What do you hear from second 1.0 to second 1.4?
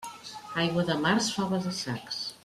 març,